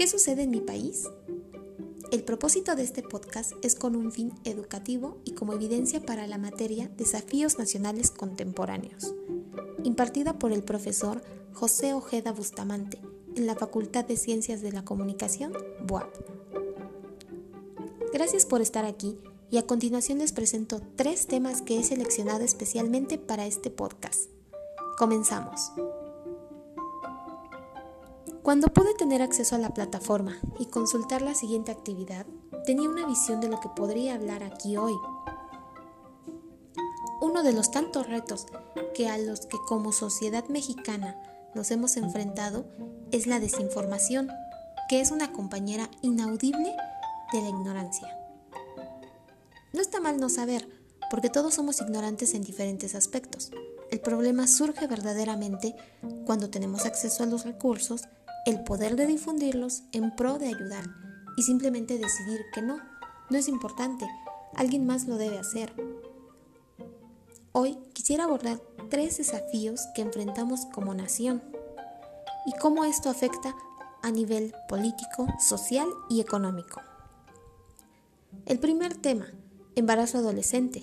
¿Qué 0.00 0.06
sucede 0.06 0.44
en 0.44 0.50
mi 0.50 0.62
país? 0.62 1.10
El 2.10 2.24
propósito 2.24 2.74
de 2.74 2.82
este 2.82 3.02
podcast 3.02 3.52
es 3.60 3.74
con 3.74 3.94
un 3.94 4.12
fin 4.12 4.32
educativo 4.44 5.18
y 5.26 5.32
como 5.32 5.52
evidencia 5.52 6.00
para 6.00 6.26
la 6.26 6.38
materia 6.38 6.90
Desafíos 6.96 7.58
Nacionales 7.58 8.10
Contemporáneos, 8.10 9.14
impartida 9.84 10.38
por 10.38 10.52
el 10.52 10.62
profesor 10.62 11.22
José 11.52 11.92
Ojeda 11.92 12.32
Bustamante 12.32 12.98
en 13.36 13.46
la 13.46 13.56
Facultad 13.56 14.06
de 14.06 14.16
Ciencias 14.16 14.62
de 14.62 14.72
la 14.72 14.86
Comunicación, 14.86 15.52
BUAP. 15.86 16.08
Gracias 18.14 18.46
por 18.46 18.62
estar 18.62 18.86
aquí 18.86 19.18
y 19.50 19.58
a 19.58 19.66
continuación 19.66 20.16
les 20.16 20.32
presento 20.32 20.80
tres 20.96 21.26
temas 21.26 21.60
que 21.60 21.78
he 21.78 21.84
seleccionado 21.84 22.42
especialmente 22.42 23.18
para 23.18 23.44
este 23.44 23.68
podcast. 23.68 24.30
Comenzamos. 24.96 25.72
Cuando 28.42 28.68
pude 28.68 28.94
tener 28.94 29.20
acceso 29.20 29.54
a 29.54 29.58
la 29.58 29.74
plataforma 29.74 30.38
y 30.58 30.66
consultar 30.66 31.20
la 31.20 31.34
siguiente 31.34 31.70
actividad, 31.70 32.24
tenía 32.64 32.88
una 32.88 33.06
visión 33.06 33.40
de 33.42 33.48
lo 33.48 33.60
que 33.60 33.68
podría 33.68 34.14
hablar 34.14 34.42
aquí 34.42 34.78
hoy. 34.78 34.94
Uno 37.20 37.42
de 37.42 37.52
los 37.52 37.70
tantos 37.70 38.06
retos 38.06 38.46
que 38.94 39.10
a 39.10 39.18
los 39.18 39.44
que 39.44 39.58
como 39.68 39.92
sociedad 39.92 40.48
mexicana 40.48 41.20
nos 41.54 41.70
hemos 41.70 41.98
enfrentado 41.98 42.64
es 43.12 43.26
la 43.26 43.40
desinformación, 43.40 44.30
que 44.88 45.02
es 45.02 45.10
una 45.10 45.32
compañera 45.32 45.90
inaudible 46.00 46.74
de 47.32 47.42
la 47.42 47.48
ignorancia. 47.50 48.08
No 49.74 49.82
está 49.82 50.00
mal 50.00 50.18
no 50.18 50.30
saber, 50.30 50.66
porque 51.10 51.28
todos 51.28 51.54
somos 51.54 51.80
ignorantes 51.82 52.32
en 52.32 52.42
diferentes 52.42 52.94
aspectos. 52.94 53.50
El 53.90 54.00
problema 54.00 54.46
surge 54.46 54.86
verdaderamente 54.86 55.74
cuando 56.24 56.48
tenemos 56.48 56.86
acceso 56.86 57.22
a 57.22 57.26
los 57.26 57.44
recursos, 57.44 58.04
el 58.46 58.62
poder 58.64 58.96
de 58.96 59.06
difundirlos 59.06 59.82
en 59.92 60.14
pro 60.14 60.38
de 60.38 60.48
ayudar 60.48 60.84
y 61.36 61.42
simplemente 61.42 61.98
decidir 61.98 62.40
que 62.52 62.62
no, 62.62 62.78
no 63.28 63.38
es 63.38 63.48
importante, 63.48 64.06
alguien 64.54 64.86
más 64.86 65.06
lo 65.06 65.16
debe 65.16 65.38
hacer. 65.38 65.72
Hoy 67.52 67.78
quisiera 67.92 68.24
abordar 68.24 68.60
tres 68.88 69.18
desafíos 69.18 69.86
que 69.94 70.02
enfrentamos 70.02 70.66
como 70.66 70.94
nación 70.94 71.42
y 72.46 72.52
cómo 72.58 72.84
esto 72.84 73.10
afecta 73.10 73.54
a 74.02 74.10
nivel 74.10 74.54
político, 74.68 75.26
social 75.38 75.88
y 76.08 76.20
económico. 76.20 76.80
El 78.46 78.58
primer 78.58 78.96
tema, 78.96 79.26
embarazo 79.74 80.18
adolescente. 80.18 80.82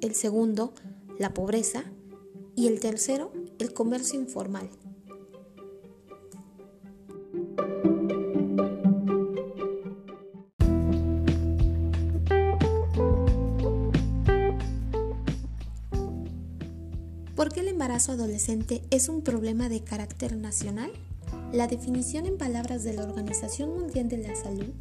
El 0.00 0.14
segundo, 0.14 0.74
la 1.18 1.32
pobreza. 1.34 1.84
Y 2.54 2.68
el 2.68 2.80
tercero, 2.80 3.32
el 3.58 3.72
comercio 3.72 4.20
informal. 4.20 4.68
Embarazo 17.82 18.12
adolescente 18.12 18.80
es 18.90 19.08
un 19.08 19.22
problema 19.22 19.68
de 19.68 19.82
carácter 19.82 20.36
nacional? 20.36 20.92
La 21.52 21.66
definición 21.66 22.26
en 22.26 22.38
palabras 22.38 22.84
de 22.84 22.92
la 22.92 23.02
Organización 23.02 23.76
Mundial 23.76 24.08
de 24.08 24.18
la 24.18 24.36
Salud 24.36 24.72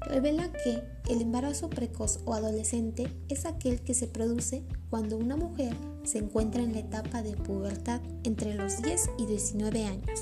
revela 0.00 0.50
que 0.50 0.82
el 1.08 1.22
embarazo 1.22 1.70
precoz 1.70 2.18
o 2.24 2.34
adolescente 2.34 3.06
es 3.28 3.46
aquel 3.46 3.80
que 3.80 3.94
se 3.94 4.08
produce 4.08 4.64
cuando 4.90 5.16
una 5.16 5.36
mujer 5.36 5.76
se 6.02 6.18
encuentra 6.18 6.64
en 6.64 6.72
la 6.72 6.80
etapa 6.80 7.22
de 7.22 7.36
pubertad 7.36 8.00
entre 8.24 8.54
los 8.54 8.82
10 8.82 9.10
y 9.18 9.26
19 9.26 9.84
años. 9.84 10.20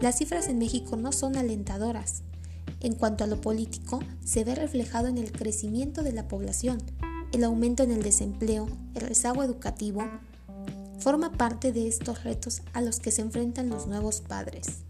Las 0.00 0.18
cifras 0.18 0.48
en 0.48 0.58
México 0.58 0.96
no 0.96 1.12
son 1.12 1.36
alentadoras. 1.36 2.24
En 2.80 2.96
cuanto 2.96 3.22
a 3.22 3.28
lo 3.28 3.40
político, 3.40 4.00
se 4.24 4.42
ve 4.42 4.56
reflejado 4.56 5.06
en 5.06 5.18
el 5.18 5.30
crecimiento 5.30 6.02
de 6.02 6.14
la 6.14 6.26
población, 6.26 6.78
el 7.30 7.44
aumento 7.44 7.84
en 7.84 7.92
el 7.92 8.02
desempleo, 8.02 8.66
el 8.96 9.02
rezago 9.02 9.44
educativo, 9.44 10.02
forma 11.02 11.32
parte 11.32 11.72
de 11.72 11.88
estos 11.88 12.22
retos 12.22 12.62
a 12.72 12.80
los 12.80 13.00
que 13.00 13.10
se 13.10 13.22
enfrentan 13.22 13.68
los 13.68 13.88
nuevos 13.88 14.20
padres. 14.20 14.84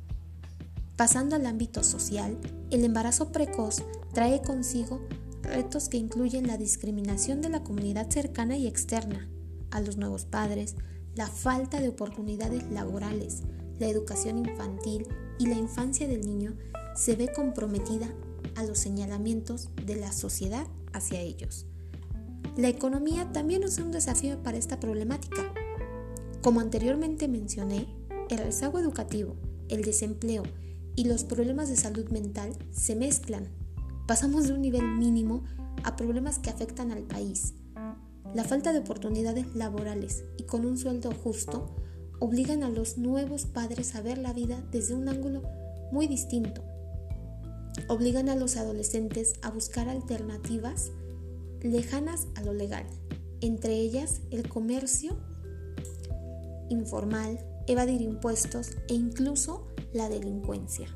Pasando 0.97 1.37
al 1.37 1.47
ámbito 1.47 1.83
social, 1.83 2.37
el 2.71 2.85
embarazo 2.85 3.33
precoz 3.33 3.83
trae 4.13 4.43
consigo 4.43 5.01
retos 5.43 5.89
que 5.89 5.97
incluyen 5.97 6.47
la 6.47 6.59
discriminación 6.59 7.41
de 7.41 7.49
la 7.49 7.65
comunidad 7.65 8.11
cercana 8.11 8.59
y 8.59 8.67
externa, 8.67 9.27
a 9.71 9.81
los 9.81 9.97
nuevos 9.97 10.27
padres, 10.27 10.77
la 11.15 11.29
falta 11.29 11.81
de 11.81 11.89
oportunidades 11.89 12.71
laborales, 12.71 13.43
la 13.79 13.89
educación 13.89 14.39
infantil 14.39 15.09
y 15.39 15.47
la 15.47 15.55
infancia 15.55 16.07
del 16.07 16.27
niño 16.27 16.55
se 16.95 17.17
ve 17.17 17.33
comprometida 17.35 18.07
a 18.55 18.65
los 18.65 18.79
señalamientos 18.79 19.71
de 19.87 19.97
la 19.97 20.13
sociedad 20.13 20.67
hacia 20.93 21.21
ellos. 21.21 21.65
La 22.57 22.69
economía 22.69 23.33
también 23.33 23.63
es 23.63 23.79
un 23.79 23.93
desafío 23.93 24.43
para 24.43 24.59
esta 24.59 24.79
problemática. 24.79 25.52
Como 26.43 26.59
anteriormente 26.59 27.29
mencioné, 27.29 27.87
el 28.29 28.39
rezago 28.39 28.81
educativo, 28.81 29.37
el 29.69 29.83
desempleo 29.83 30.43
y 30.97 31.05
los 31.05 31.23
problemas 31.23 31.69
de 31.69 31.77
salud 31.77 32.09
mental 32.09 32.53
se 32.73 32.97
mezclan. 32.97 33.47
Pasamos 34.09 34.49
de 34.49 34.55
un 34.55 34.61
nivel 34.61 34.83
mínimo 34.99 35.45
a 35.85 35.95
problemas 35.95 36.41
que 36.41 36.51
afectan 36.51 36.91
al 36.91 37.05
país. 37.05 37.55
La 38.35 38.43
falta 38.43 38.73
de 38.73 38.81
oportunidades 38.81 39.55
laborales 39.55 40.25
y 40.37 40.43
con 40.43 40.67
un 40.67 40.79
sueldo 40.79 41.13
justo 41.13 41.77
obligan 42.19 42.65
a 42.65 42.71
los 42.71 42.99
nuevos 42.99 43.47
padres 43.47 43.95
a 43.95 44.01
ver 44.01 44.19
la 44.19 44.33
vida 44.33 44.65
desde 44.73 44.95
un 44.95 45.09
ángulo 45.09 45.43
muy 45.93 46.09
distinto. 46.09 46.65
Obligan 47.87 48.29
a 48.29 48.35
los 48.35 48.57
adolescentes 48.57 49.35
a 49.43 49.51
buscar 49.51 49.89
alternativas 49.89 50.91
lejanas 51.61 52.27
a 52.35 52.43
lo 52.43 52.53
legal, 52.53 52.87
entre 53.41 53.75
ellas 53.77 54.23
el 54.33 54.49
comercio 54.49 55.17
informal, 56.69 57.39
evadir 57.67 58.01
impuestos 58.01 58.71
e 58.89 58.95
incluso 58.95 59.67
la 59.93 60.09
delincuencia. 60.09 60.89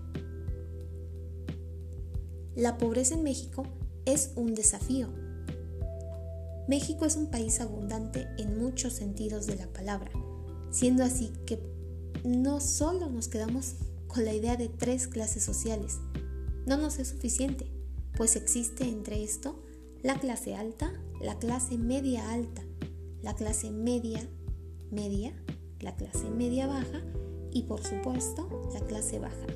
La 2.54 2.78
pobreza 2.78 3.14
en 3.14 3.22
México 3.22 3.66
es 4.04 4.32
un 4.36 4.54
desafío. 4.54 5.08
México 6.68 7.04
es 7.04 7.16
un 7.16 7.30
país 7.30 7.60
abundante 7.60 8.26
en 8.38 8.58
muchos 8.58 8.94
sentidos 8.94 9.46
de 9.46 9.56
la 9.56 9.66
palabra, 9.72 10.10
siendo 10.70 11.04
así 11.04 11.32
que 11.46 11.60
no 12.24 12.60
solo 12.60 13.08
nos 13.08 13.28
quedamos 13.28 13.74
con 14.06 14.24
la 14.24 14.32
idea 14.32 14.56
de 14.56 14.68
tres 14.68 15.06
clases 15.06 15.44
sociales, 15.44 15.98
no 16.66 16.76
nos 16.76 16.98
es 16.98 17.08
suficiente, 17.08 17.70
pues 18.16 18.34
existe 18.34 18.88
entre 18.88 19.22
esto 19.22 19.62
la 20.02 20.18
clase 20.18 20.56
alta, 20.56 20.92
la 21.20 21.38
clase 21.38 21.78
media 21.78 22.32
alta, 22.32 22.62
la 23.22 23.34
clase 23.36 23.70
media 23.70 24.26
media, 24.90 25.32
la 25.80 25.94
clase 25.94 26.30
media 26.30 26.66
baja 26.66 27.02
y 27.52 27.62
por 27.62 27.82
supuesto 27.82 28.48
la 28.72 28.80
clase 28.80 29.18
baja. 29.18 29.46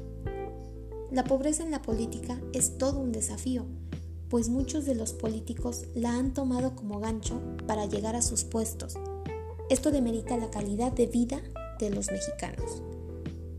La 1.11 1.25
pobreza 1.25 1.63
en 1.63 1.71
la 1.71 1.83
política 1.83 2.41
es 2.53 2.79
todo 2.79 3.01
un 3.01 3.13
desafío, 3.13 3.65
pues 4.29 4.49
muchos 4.49 4.85
de 4.87 4.95
los 4.95 5.13
políticos 5.13 5.87
la 5.95 6.15
han 6.15 6.33
tomado 6.33 6.77
como 6.77 7.01
gancho 7.01 7.41
para 7.67 7.87
llegar 7.87 8.15
a 8.15 8.23
sus 8.23 8.45
puestos. 8.45 8.95
Esto 9.69 9.91
demerita 9.91 10.37
la 10.37 10.51
calidad 10.51 10.93
de 10.93 11.07
vida 11.07 11.41
de 11.79 11.91
los 11.91 12.11
mexicanos. 12.13 12.83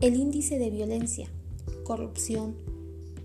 El 0.00 0.16
índice 0.16 0.58
de 0.58 0.70
violencia, 0.70 1.28
corrupción, 1.84 2.56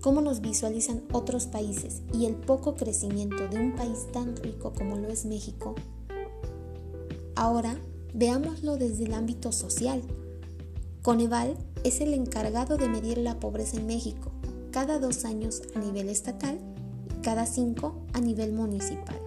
cómo 0.00 0.20
nos 0.20 0.40
visualizan 0.40 1.02
otros 1.12 1.46
países 1.46 2.02
y 2.12 2.26
el 2.26 2.34
poco 2.34 2.74
crecimiento 2.74 3.48
de 3.48 3.58
un 3.58 3.74
país 3.74 4.06
tan 4.12 4.36
rico 4.36 4.72
como 4.76 4.96
lo 4.96 5.08
es 5.08 5.24
México. 5.24 5.74
Ahora 7.34 7.78
veámoslo 8.14 8.76
desde 8.76 9.04
el 9.04 9.14
ámbito 9.14 9.52
social. 9.52 10.02
Coneval 11.02 11.56
es 11.84 12.00
el 12.00 12.14
encargado 12.14 12.76
de 12.76 12.88
medir 12.88 13.18
la 13.18 13.40
pobreza 13.40 13.76
en 13.76 13.86
México 13.86 14.32
cada 14.70 14.98
dos 14.98 15.24
años 15.24 15.62
a 15.74 15.78
nivel 15.78 16.08
estatal 16.08 16.58
y 17.16 17.22
cada 17.22 17.46
cinco 17.46 17.94
a 18.12 18.20
nivel 18.20 18.52
municipal. 18.52 19.18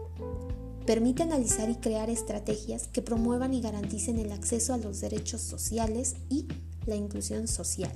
Permite 0.86 1.24
analizar 1.24 1.70
y 1.70 1.76
crear 1.76 2.10
estrategias 2.10 2.88
que 2.88 3.02
promuevan 3.02 3.54
y 3.54 3.62
garanticen 3.62 4.20
el 4.20 4.32
acceso 4.32 4.74
a 4.74 4.78
los 4.78 5.02
derechos 5.02 5.42
sociales 5.42 6.16
y 6.30 6.48
la 6.86 6.96
inclusión 6.96 7.48
social. 7.48 7.92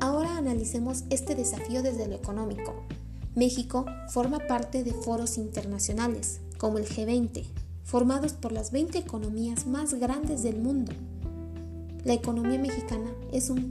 Ahora 0.00 0.36
analicemos 0.36 1.04
este 1.10 1.34
desafío 1.34 1.82
desde 1.82 2.06
lo 2.06 2.14
económico. 2.14 2.74
México 3.34 3.86
forma 4.08 4.38
parte 4.46 4.84
de 4.84 4.92
foros 4.92 5.38
internacionales, 5.38 6.40
como 6.58 6.78
el 6.78 6.86
G20, 6.86 7.44
formados 7.88 8.34
por 8.34 8.52
las 8.52 8.70
20 8.70 8.98
economías 8.98 9.66
más 9.66 9.94
grandes 9.94 10.42
del 10.42 10.60
mundo, 10.60 10.92
la 12.04 12.12
economía 12.12 12.58
mexicana 12.58 13.10
es 13.32 13.48
un 13.48 13.70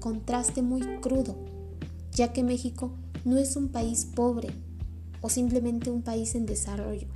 contraste 0.00 0.62
muy 0.62 0.82
crudo, 1.00 1.36
ya 2.10 2.32
que 2.32 2.42
México 2.42 2.90
no 3.24 3.38
es 3.38 3.54
un 3.54 3.68
país 3.68 4.04
pobre 4.04 4.48
o 5.20 5.30
simplemente 5.30 5.92
un 5.92 6.02
país 6.02 6.34
en 6.34 6.44
desarrollo. 6.44 7.06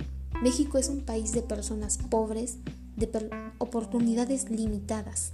México 0.41 0.77
es 0.77 0.87
un 0.87 1.01
país 1.01 1.33
de 1.33 1.41
personas 1.41 1.97
pobres, 1.97 2.59
de 2.95 3.09
oportunidades 3.57 4.49
limitadas. 4.49 5.31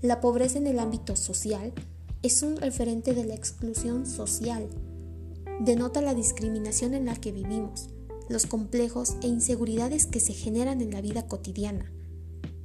La 0.00 0.22
pobreza 0.22 0.56
en 0.56 0.68
el 0.68 0.78
ámbito 0.78 1.16
social 1.16 1.74
es 2.22 2.42
un 2.42 2.56
referente 2.56 3.12
de 3.12 3.26
la 3.26 3.34
exclusión 3.34 4.06
social. 4.06 4.68
Denota 5.60 6.00
la 6.00 6.14
discriminación 6.14 6.94
en 6.94 7.04
la 7.04 7.14
que 7.14 7.30
vivimos, 7.30 7.90
los 8.28 8.46
complejos 8.46 9.16
e 9.22 9.26
inseguridades 9.26 10.06
que 10.06 10.20
se 10.20 10.32
generan 10.32 10.80
en 10.80 10.90
la 10.90 11.00
vida 11.00 11.26
cotidiana. 11.26 11.90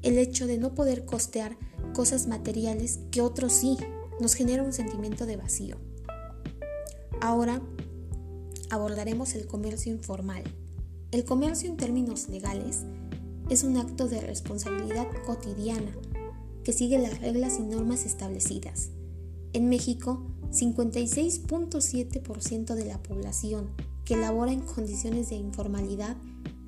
El 0.01 0.17
hecho 0.17 0.47
de 0.47 0.57
no 0.57 0.75
poder 0.75 1.05
costear 1.05 1.57
cosas 1.93 2.27
materiales 2.27 2.99
que 3.11 3.21
otros 3.21 3.53
sí 3.53 3.77
nos 4.19 4.33
genera 4.33 4.63
un 4.63 4.73
sentimiento 4.73 5.25
de 5.25 5.37
vacío. 5.37 5.77
Ahora 7.21 7.61
abordaremos 8.69 9.35
el 9.35 9.47
comercio 9.47 9.91
informal. 9.91 10.43
El 11.11 11.25
comercio 11.25 11.69
en 11.69 11.77
términos 11.77 12.27
legales 12.27 12.83
es 13.49 13.63
un 13.63 13.77
acto 13.77 14.07
de 14.07 14.21
responsabilidad 14.21 15.07
cotidiana 15.25 15.91
que 16.63 16.73
sigue 16.73 16.97
las 16.97 17.19
reglas 17.19 17.59
y 17.59 17.63
normas 17.63 18.05
establecidas. 18.05 18.89
En 19.53 19.69
México, 19.69 20.23
56.7% 20.51 22.75
de 22.75 22.85
la 22.85 23.03
población 23.03 23.69
que 24.05 24.17
labora 24.17 24.51
en 24.51 24.61
condiciones 24.61 25.29
de 25.29 25.35
informalidad 25.35 26.17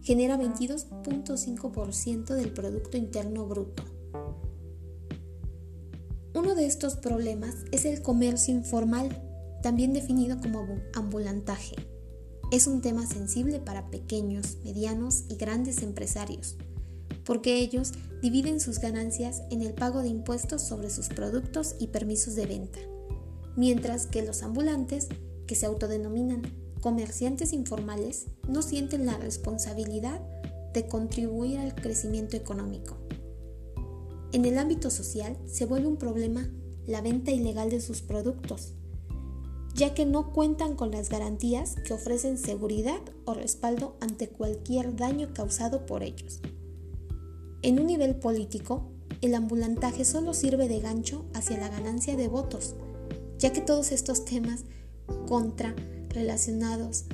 genera 0.02 0.38
22.5% 0.38 2.36
del 2.36 2.52
Producto 2.52 2.96
Interno 2.98 3.48
Bruto. 3.48 3.84
Uno 6.36 6.54
de 6.54 6.66
estos 6.66 6.96
problemas 6.96 7.56
es 7.72 7.86
el 7.86 8.02
comercio 8.02 8.54
informal, 8.54 9.22
también 9.64 9.94
definido 9.94 10.38
como 10.40 10.68
ambulantaje. 10.94 11.76
Es 12.52 12.68
un 12.68 12.82
tema 12.82 13.08
sensible 13.08 13.60
para 13.60 13.90
pequeños, 13.90 14.58
medianos 14.64 15.24
y 15.30 15.38
grandes 15.38 15.82
empresarios, 15.82 16.56
porque 17.24 17.58
ellos 17.58 17.94
dividen 18.22 18.60
sus 18.60 18.80
ganancias 18.80 19.42
en 19.50 19.62
el 19.62 19.74
pago 19.74 20.02
de 20.02 20.10
impuestos 20.10 20.62
sobre 20.62 20.90
sus 20.90 21.08
productos 21.08 21.76
y 21.80 21.88
permisos 21.88 22.36
de 22.36 22.46
venta, 22.46 22.80
mientras 23.56 24.06
que 24.06 24.22
los 24.22 24.44
ambulantes, 24.44 25.08
que 25.48 25.56
se 25.56 25.66
autodenominan 25.66 26.44
comerciantes 26.86 27.52
informales, 27.52 28.28
no 28.48 28.62
sienten 28.62 29.08
la 29.08 29.18
responsabilidad 29.18 30.22
de 30.72 30.88
contribuir 30.88 31.58
al 31.58 31.74
crecimiento 31.74 32.38
económico. 32.38 32.96
En 34.32 34.46
el 34.46 34.60
ámbito 34.60 34.92
social 34.92 35.36
se 35.48 35.66
vuelve 35.66 35.88
un 35.88 35.98
problema 35.98 36.48
la 36.86 37.02
venta 37.02 37.32
ilegal 37.32 37.72
de 37.72 37.82
sus 37.82 38.04
productos, 38.04 38.76
ya 39.74 39.96
que 39.96 40.06
no 40.06 40.32
cuentan 40.32 40.76
con 40.76 40.92
las 40.92 41.10
garantías 41.10 41.74
que 41.88 41.94
ofrecen 41.94 42.38
seguridad 42.38 43.02
o 43.26 43.34
respaldo 43.34 43.96
ante 44.00 44.30
cualquier 44.30 44.96
daño 44.96 45.34
causado 45.34 45.88
por 45.88 46.04
ellos. 46.04 46.40
En 47.64 47.80
un 47.80 47.88
nivel 47.88 48.18
político, 48.18 48.92
el 49.22 49.34
ambulantaje 49.34 50.06
solo 50.06 50.36
sirve 50.36 50.68
de 50.68 50.82
gancho 50.82 51.26
hacia 51.34 51.58
la 51.58 51.70
ganancia 51.70 52.16
de 52.16 52.28
votos, 52.28 52.76
ya 53.40 53.52
que 53.52 53.62
todos 53.62 53.92
estos 53.92 54.24
temas 54.24 54.66
contra 55.28 55.74
relacionados 56.16 57.06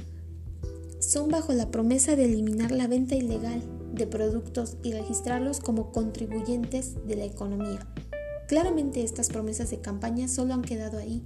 son 1.00 1.30
bajo 1.30 1.52
la 1.52 1.72
promesa 1.72 2.16
de 2.16 2.26
eliminar 2.26 2.72
la 2.72 2.88
venta 2.88 3.16
ilegal 3.16 3.62
de 3.94 4.08
productos 4.08 4.78
y 4.84 4.94
registrarlos 4.94 5.60
como 5.60 5.92
contribuyentes 5.92 6.96
de 7.06 7.16
la 7.16 7.26
economía. 7.26 7.86
Claramente 8.48 9.04
estas 9.04 9.28
promesas 9.28 9.72
de 9.72 9.82
campaña 9.82 10.28
solo 10.28 10.54
han 10.54 10.62
quedado 10.62 10.98
ahí, 10.98 11.24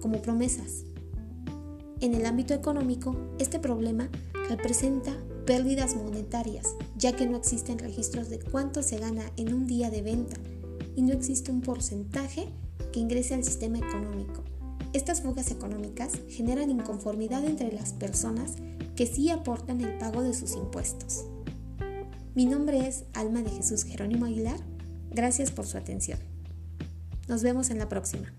como 0.00 0.22
promesas. 0.22 0.84
En 2.00 2.14
el 2.14 2.26
ámbito 2.26 2.54
económico, 2.54 3.16
este 3.38 3.58
problema 3.58 4.08
representa 4.48 5.16
pérdidas 5.44 5.96
monetarias, 5.96 6.76
ya 6.96 7.12
que 7.16 7.26
no 7.26 7.36
existen 7.36 7.78
registros 7.78 8.30
de 8.30 8.38
cuánto 8.38 8.82
se 8.82 8.98
gana 8.98 9.32
en 9.36 9.52
un 9.52 9.66
día 9.66 9.90
de 9.90 10.02
venta 10.02 10.36
y 10.94 11.02
no 11.02 11.12
existe 11.12 11.50
un 11.50 11.60
porcentaje 11.60 12.48
que 12.92 13.00
ingrese 13.00 13.34
al 13.34 13.44
sistema 13.44 13.78
económico. 13.78 14.47
Estas 14.94 15.20
fugas 15.20 15.50
económicas 15.50 16.12
generan 16.30 16.70
inconformidad 16.70 17.44
entre 17.44 17.70
las 17.72 17.92
personas 17.92 18.54
que 18.96 19.06
sí 19.06 19.28
aportan 19.30 19.82
el 19.82 19.98
pago 19.98 20.22
de 20.22 20.32
sus 20.32 20.56
impuestos. 20.56 21.26
Mi 22.34 22.46
nombre 22.46 22.88
es 22.88 23.04
Alma 23.12 23.42
de 23.42 23.50
Jesús 23.50 23.84
Jerónimo 23.84 24.24
Aguilar. 24.24 24.58
Gracias 25.10 25.50
por 25.50 25.66
su 25.66 25.76
atención. 25.76 26.18
Nos 27.28 27.42
vemos 27.42 27.68
en 27.68 27.78
la 27.78 27.88
próxima. 27.88 28.32